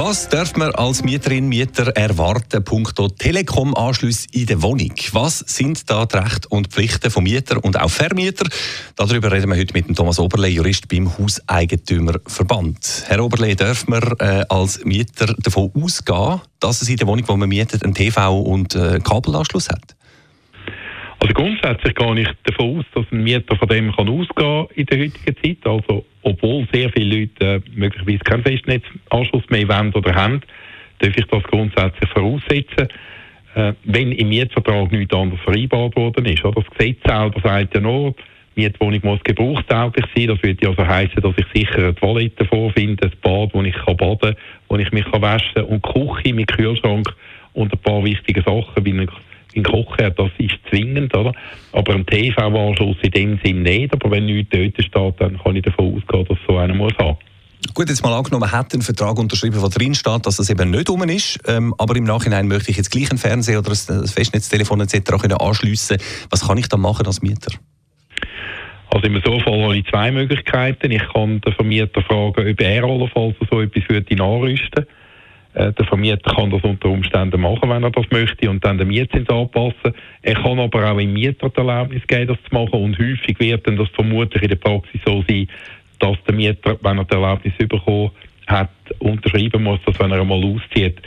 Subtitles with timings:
[0.00, 4.92] Was darf man als Mieterin, Mieter erwarten, punkto Telekom-Anschluss in der Wohnung?
[5.10, 8.48] Was sind da die Rechte und Pflichten von Mieter und auch Vermieter?
[8.94, 13.06] Darüber reden wir heute mit dem Thomas Oberle, Jurist beim Hauseigentümerverband.
[13.08, 17.36] Herr Oberle, darf man äh, als Mieter davon ausgehen, dass es in der Wohnung, wo
[17.36, 19.96] man mietet, einen TV- und äh, Kabelanschluss hat?
[21.20, 24.98] Also grundsätzlich gehe ich davon aus, dass ein Mieter von dem kann ausgehen in der
[25.00, 25.66] heutigen Zeit.
[25.66, 30.40] Also obwohl sehr viele Leute äh, möglicherweise keinen Festnetzanschluss mehr wollen oder haben,
[31.00, 32.88] darf ich das grundsätzlich voraussetzen.
[33.54, 36.44] Äh, wenn im Mietvertrag nichts anderes vereinbart worden ist.
[36.44, 38.14] Das Gesetz selber sagt ja nur,
[38.54, 40.28] die Mietwohnung muss gebrauchstauglich sein.
[40.28, 43.96] Das würde also heißen, dass ich sicher eine Toilette vorfinde, ein Bad, wo ich kann
[43.96, 44.36] baden kann,
[44.68, 47.08] wo ich mich kann waschen kann und Küche mit Kühlschrank
[47.54, 49.08] und ein paar wichtige Sachen, wie ein
[49.58, 51.32] in Kochen, das ist zwingend, oder?
[51.72, 53.92] Aber ein TV-Anschluss in dem Sinn nicht.
[53.92, 57.16] Aber wenn nichts dort steht, dann kann ich davon ausgehen, dass so einer muss haben.
[57.74, 60.70] Gut, jetzt mal angenommen, man hat einen Vertrag unterschrieben, wo drin steht, dass das eben
[60.70, 64.06] nicht um ist, ähm, aber im Nachhinein möchte ich jetzt gleich einen Fernseher oder ein
[64.06, 65.34] Festnetztelefon etc.
[65.38, 65.98] anschliessen.
[66.30, 67.52] Was kann ich da machen als Mieter?
[68.90, 70.90] Also im Fall habe ich zwei Möglichkeiten.
[70.92, 74.88] Ich kann den Vermieter fragen, ob er allenfalls so etwas würde nachrüsten würde.
[75.54, 78.88] Äh, der Vermieter kann das unter Umständen machen, wenn er das möchte, und dann den
[78.88, 79.94] Mietzins anpassen.
[80.22, 82.82] Er kann aber auch im Mieter die Erlaubnis geben, das zu machen.
[82.82, 85.48] Und häufig wird dann das vermutlich in der Praxis so sein,
[85.98, 88.10] dass der Mieter, wenn er die Erlaubnis bekommen
[88.46, 91.00] hat, unterschreiben muss, dass wenn er einmal auszieht,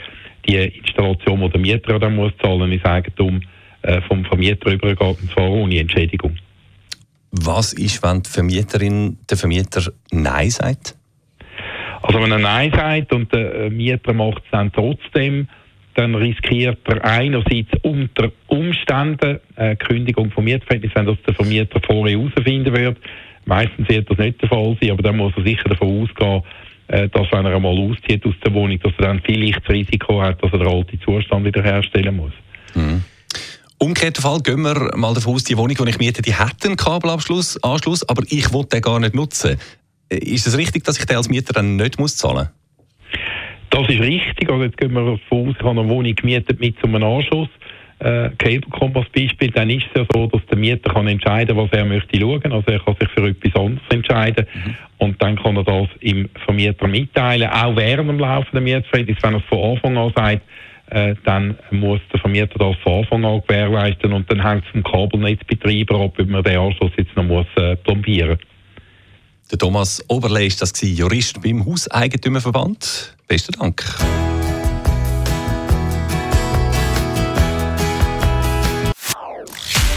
[0.46, 3.40] die Installation, die der Mieter dann muss zahlen, ins Eigentum
[3.82, 6.36] äh, vom Vermieter übergeht, und zwar ohne Entschädigung.
[7.30, 10.96] Was ist, wenn die Vermieterin der Vermieter Nein sagt?
[12.12, 15.48] Also wenn er Nein sagt und der äh, Mieter macht es dann trotzdem,
[15.94, 22.18] dann riskiert er einerseits unter Umständen eine Kündigung vom Mietverhältnis, wenn das der Vermieter vorher
[22.18, 22.98] herausfinden wird.
[23.46, 26.42] Meistens wird das nicht der Fall sein, aber dann muss er sicher davon ausgehen,
[26.88, 30.20] äh, dass wenn er einmal auszieht aus der Wohnung, dass er dann vielleicht das Risiko
[30.20, 32.32] hat, dass er den alten Zustand wiederherstellen muss.
[32.74, 33.02] Mhm.
[33.78, 36.76] Umgekehrter Fall, gehen wir mal davon aus, die Wohnung, die ich miete, die hat einen
[36.76, 39.58] Kabelanschluss, Anschluss, aber ich will den gar nicht nutzen.
[40.16, 42.62] Ist es richtig, dass ich den als Mieter dann nicht muss zahlen muss?
[43.70, 44.50] Das ist richtig.
[44.50, 47.48] Also jetzt gehen wir davon aus, ich habe eine Wohnung gemietet mit so einem Anschluss.
[48.00, 48.30] Äh,
[48.94, 52.20] als Beispiel, dann ist es ja so, dass der Mieter kann entscheiden was er möchte
[52.20, 52.52] schauen.
[52.52, 54.74] Also er kann sich für etwas anderes entscheiden mhm.
[54.98, 59.18] und dann kann er das im Vermieter mitteilen, auch während dem laufenden Mietverhältnis.
[59.22, 60.42] Wenn er es von Anfang an sagt,
[60.90, 64.82] äh, dann muss der Vermieter das von Anfang an gewährleisten und dann hängt es vom
[64.82, 68.38] Kabelnetzbetreiber ab, ob man den Anschluss jetzt noch muss äh, plombieren muss.
[69.50, 73.16] Der Thomas Oberle ist das Jurist beim Hauseigentümerverband.
[73.26, 73.84] Besten Dank.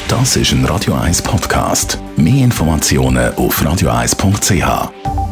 [0.08, 2.00] Das ist ein Radio 1 Podcast.
[2.16, 5.25] Mehr Informationen auf radio1.ch.